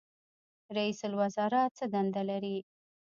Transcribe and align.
رئیس 0.75 0.99
الوزرا 1.07 1.63
څه 1.77 1.85
دندې 1.93 2.23
لري؟ 2.29 2.57